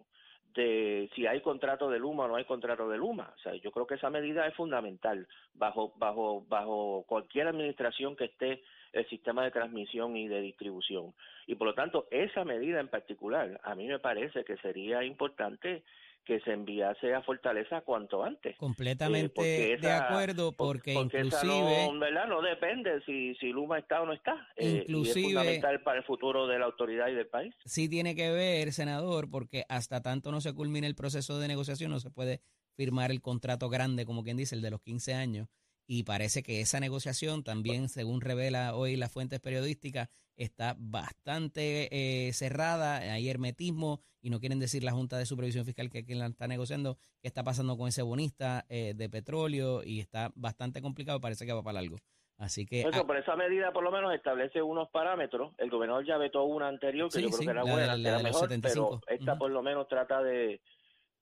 [0.55, 3.33] de si hay contrato de Luma o no hay contrato de Luma.
[3.37, 8.27] O sea, yo creo que esa medida es fundamental bajo bajo bajo cualquier administración que
[8.27, 11.15] esté el sistema de transmisión y de distribución.
[11.47, 15.83] Y por lo tanto, esa medida en particular, a mí me parece que sería importante
[16.25, 18.57] que se enviase a Fortaleza cuanto antes.
[18.57, 21.89] Completamente Eh, de acuerdo, por- porque, esa inclusive...
[21.93, 22.27] no, ¿verdad?
[22.29, 24.35] no depende si, si Luma está o no está.
[24.57, 27.55] Eh, y Inclusive- es fundamental para el futuro de la autoridad y del país.
[27.65, 31.91] sí tiene que ver, senador, porque hasta tanto no se culmine el proceso de negociación,
[31.91, 32.41] no se puede
[32.77, 35.49] firmar el contrato grande, como quien dice, el de los 15 años.
[35.93, 42.33] Y parece que esa negociación también, según revela hoy las fuentes periodísticas, está bastante eh,
[42.33, 46.27] cerrada, hay hermetismo y no quieren decir la Junta de Supervisión Fiscal que quien la
[46.27, 51.21] está negociando, qué está pasando con ese bonista eh, de petróleo y está bastante complicado,
[51.21, 51.97] parece que va para largo.
[52.39, 52.83] Así que...
[52.83, 55.55] Eso, ah, por esa medida por lo menos establece unos parámetros.
[55.59, 57.97] El gobernador ya vetó una anterior que Sí, yo creo sí, que era la buena,
[57.97, 59.01] la que era mejor, 75.
[59.05, 60.61] pero esta por lo menos trata de,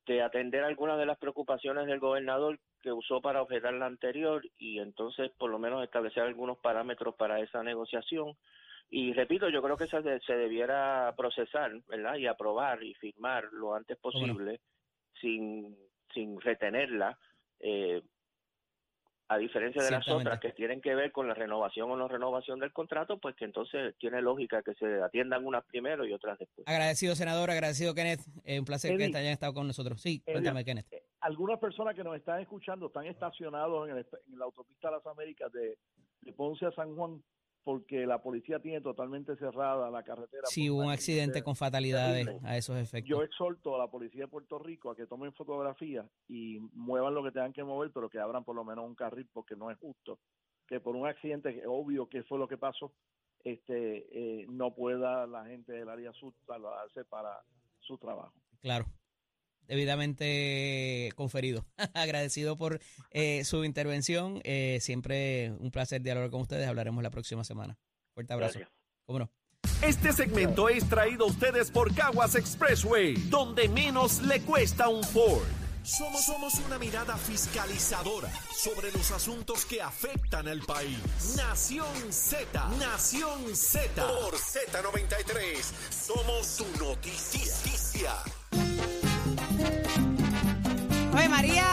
[0.06, 4.78] de atender algunas de las preocupaciones del gobernador que usó para objetar la anterior y
[4.78, 8.36] entonces por lo menos establecer algunos parámetros para esa negociación.
[8.90, 12.16] Y repito, yo creo que se, se debiera procesar, ¿verdad?
[12.16, 14.60] Y aprobar y firmar lo antes posible
[15.20, 15.76] sin,
[16.14, 17.18] sin retenerla.
[17.60, 18.02] Eh,
[19.30, 22.58] a diferencia de las otras que tienen que ver con la renovación o no renovación
[22.60, 26.66] del contrato, pues que entonces tiene lógica que se atiendan unas primero y otras después.
[26.66, 28.20] Agradecido, senador, agradecido, Kenneth.
[28.44, 29.16] Eh, un placer que Eddie.
[29.18, 30.00] hayan estado con nosotros.
[30.00, 30.32] Sí, Eddie.
[30.34, 30.86] cuéntame, Kenneth.
[30.92, 34.96] Eh, algunas personas que nos están escuchando están estacionados en, el- en la autopista de
[34.96, 35.76] las Américas de,
[36.22, 37.22] de Ponce a San Juan
[37.64, 40.44] porque la policía tiene totalmente cerrada la carretera.
[40.46, 42.48] Sí, hubo un accidente con fatalidades terrible.
[42.48, 43.08] a esos efectos.
[43.08, 47.22] Yo exhorto a la policía de Puerto Rico a que tomen fotografías y muevan lo
[47.22, 49.78] que tengan que mover, pero que abran por lo menos un carril porque no es
[49.78, 50.18] justo
[50.68, 52.92] que por un accidente que obvio que fue lo que pasó,
[53.42, 57.40] este eh, no pueda la gente del área sur trasladarse para
[57.80, 58.34] su trabajo.
[58.60, 58.84] Claro.
[59.68, 61.66] Debidamente conferido.
[61.94, 64.40] Agradecido por eh, su intervención.
[64.44, 66.66] Eh, siempre un placer dialogar con ustedes.
[66.66, 67.78] Hablaremos la próxima semana.
[68.14, 68.58] Fuerte abrazo.
[68.58, 68.76] Gracias.
[69.04, 69.30] ¿Cómo no?
[69.82, 75.46] Este segmento es traído a ustedes por Caguas Expressway, donde menos le cuesta un Ford.
[75.84, 80.98] Somos, somos una mirada fiscalizadora sobre los asuntos que afectan al país.
[81.36, 84.06] Nación Z, Nación Z.
[84.06, 88.22] Por Z93, somos su noticia.
[91.18, 91.64] Oye, María,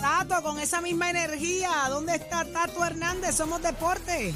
[0.00, 3.34] Tato, con esa misma energía, ¿dónde está Tato Hernández?
[3.34, 4.32] Somos deporte.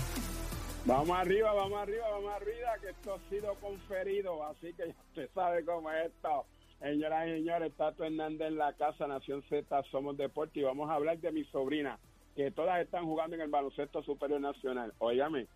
[0.84, 5.30] Vamos arriba, vamos arriba, vamos arriba, que esto ha sido conferido, así que ya usted
[5.32, 6.46] sabe cómo es esto.
[6.80, 10.94] Señoras y señores, Tato Hernández en la casa, Nación Z, Somos Deporte, y vamos a
[10.94, 12.00] hablar de mi sobrina,
[12.34, 14.92] que todas están jugando en el baloncesto superior nacional.
[14.98, 15.46] Óigame,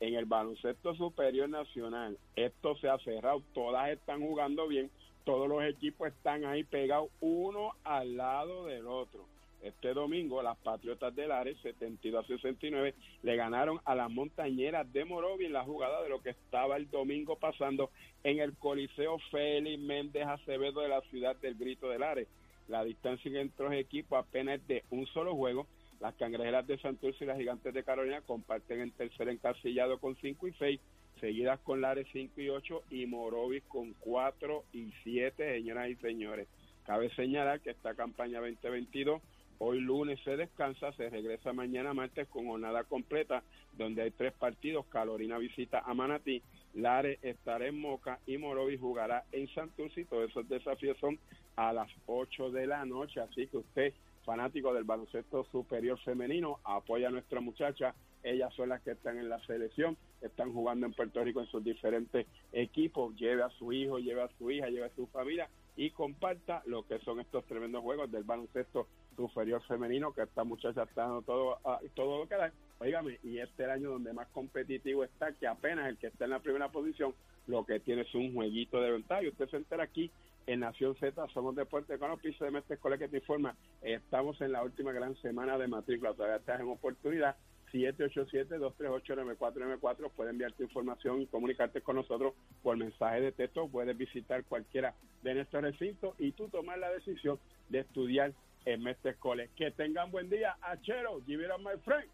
[0.00, 4.90] en el baloncesto superior nacional, esto se ha cerrado, todas están jugando bien,
[5.24, 9.26] todos los equipos están ahí pegados uno al lado del otro.
[9.62, 15.06] Este domingo, las Patriotas del Ares, 72 a 69, le ganaron a las Montañeras de
[15.06, 17.90] Morovi en la jugada de lo que estaba el domingo pasando
[18.24, 22.28] en el Coliseo Félix Méndez Acevedo de la ciudad del Grito del Ares.
[22.68, 25.66] La distancia entre los equipos apenas es de un solo juego.
[25.98, 30.46] Las Cangrejeras de Santurce y las Gigantes de Carolina comparten el tercer encasillado con 5
[30.46, 30.80] y 6,
[31.20, 36.48] seguidas con Lares 5 y 8 y Morovis con 4 y 7, señoras y señores.
[36.84, 39.22] Cabe señalar que esta campaña 2022
[39.58, 44.84] Hoy lunes se descansa, se regresa mañana martes con jornada completa, donde hay tres partidos.
[44.86, 46.42] Carolina visita a Manatí,
[46.74, 50.04] Lares estará en Moca y Morovis jugará en Santurce.
[50.06, 51.18] Todos esos desafíos son
[51.56, 53.20] a las 8 de la noche.
[53.20, 57.94] Así que usted, fanático del baloncesto superior femenino, apoya a nuestra muchacha.
[58.24, 59.96] Ellas son las que están en la selección,
[60.26, 63.14] están jugando en Puerto Rico en sus diferentes equipos.
[63.16, 66.86] Lleve a su hijo, lleve a su hija, lleve a su familia y comparta lo
[66.86, 71.58] que son estos tremendos juegos del baloncesto superior femenino que esta muchacha está dando todo,
[71.64, 75.32] ah, todo lo que da Óigame, y este es el año donde más competitivo está,
[75.32, 77.14] que apenas el que está en la primera posición,
[77.46, 79.22] lo que tiene es un jueguito de ventaja.
[79.22, 80.10] Y usted se entera aquí
[80.46, 83.56] en Nación Z, somos Deporte con los pisos de Mestre Escuela que te informa.
[83.80, 87.36] Estamos en la última gran semana de matrícula, todavía estás en oportunidad.
[87.74, 90.10] 787-238-9494.
[90.14, 93.66] Puedes enviar tu información y comunicarte con nosotros por mensaje de texto.
[93.68, 98.32] Puedes visitar cualquiera de nuestros recintos y tú tomar la decisión de estudiar
[98.64, 99.50] en Mestre College.
[99.56, 100.56] Que tengan buen día.
[100.62, 102.08] Achero, give it my friend.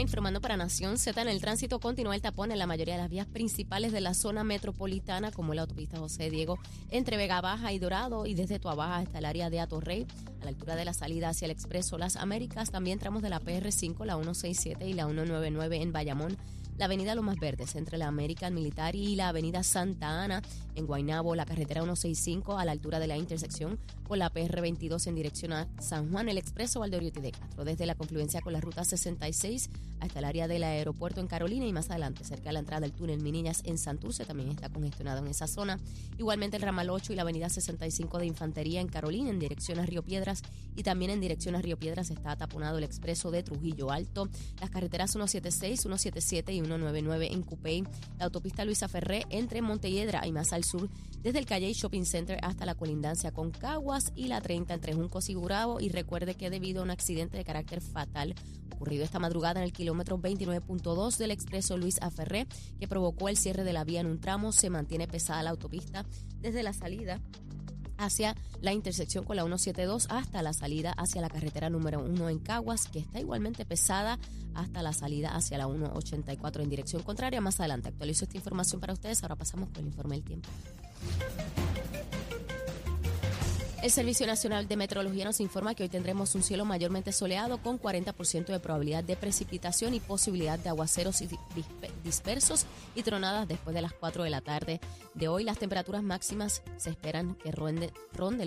[0.00, 1.20] Informando para Nación Z.
[1.20, 4.14] En el tránsito continúa el tapón en la mayoría de las vías principales de la
[4.14, 6.58] zona metropolitana, como la autopista José Diego,
[6.90, 10.06] entre Vega Baja y Dorado, y desde Tuabaja hasta el área de Atorrey,
[10.40, 13.40] a la altura de la salida hacia el Expreso Las Américas, también tramos de la
[13.40, 16.38] PR5, la 167 y la 199 en Bayamón
[16.78, 20.42] la avenida Lomas Verdes entre la American Military y la avenida Santa Ana
[20.74, 25.14] en Guaynabo, la carretera 165 a la altura de la intersección con la PR22 en
[25.14, 28.84] dirección a San Juan, el expreso Valdoriotti de Castro, desde la confluencia con la ruta
[28.84, 29.70] 66
[30.00, 32.92] hasta el área del aeropuerto en Carolina y más adelante cerca de la entrada del
[32.92, 35.78] túnel Miniñas en Santurce también está congestionado en esa zona.
[36.18, 39.86] Igualmente el ramal 8 y la avenida 65 de Infantería en Carolina en dirección a
[39.86, 40.42] Río Piedras
[40.74, 44.28] y también en dirección a Río Piedras está taponado el expreso de Trujillo Alto,
[44.60, 47.84] las carreteras 176, 177 y 199 en Cupey,
[48.18, 50.88] la autopista Luisa Ferré entre Montelledra y más al sur,
[51.22, 55.28] desde el Calle Shopping Center hasta la colindancia con Caguas y la 30 entre Juncos
[55.28, 55.80] y Gurabo.
[55.80, 58.34] Y recuerde que debido a un accidente de carácter fatal
[58.72, 62.48] ocurrido esta madrugada en el kilómetro 29.2 del expreso Luis Aferré,
[62.80, 66.04] que provocó el cierre de la vía en un tramo, se mantiene pesada la autopista
[66.40, 67.20] desde la salida
[68.04, 72.38] hacia la intersección con la 172 hasta la salida hacia la carretera número 1 en
[72.38, 74.18] Caguas, que está igualmente pesada
[74.54, 77.40] hasta la salida hacia la 184 en dirección contraria.
[77.40, 79.22] Más adelante actualizo esta información para ustedes.
[79.22, 80.48] Ahora pasamos con el informe del tiempo.
[83.82, 87.80] El Servicio Nacional de Meteorología nos informa que hoy tendremos un cielo mayormente soleado con
[87.80, 91.20] 40% de probabilidad de precipitación y posibilidad de aguaceros
[92.04, 94.80] dispersos y tronadas después de las 4 de la tarde
[95.14, 95.42] de hoy.
[95.42, 97.90] Las temperaturas máximas se esperan que ronden,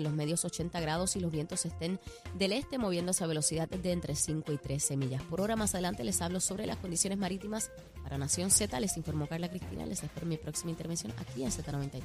[0.02, 2.00] los medios 80 grados y los vientos estén
[2.32, 5.54] del este moviéndose a velocidad de entre 5 y 13 millas por hora.
[5.54, 7.70] Más adelante les hablo sobre las condiciones marítimas
[8.02, 8.80] para Nación Z.
[8.80, 9.84] Les informó Carla Cristina.
[9.84, 12.02] Les espero mi próxima intervención aquí en Z93.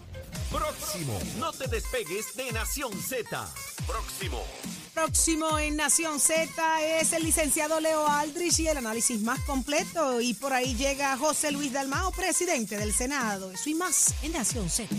[0.49, 1.17] Próximo.
[1.37, 2.91] No te despegues de Nación
[3.85, 4.43] Próximo.
[4.93, 6.51] Próximo en Nación Z
[6.99, 10.19] es el licenciado Leo Aldrich y el análisis más completo.
[10.21, 13.51] Y por ahí llega José Luis Dalmao, presidente del Senado.
[13.51, 14.89] Eso y más en Nación Z.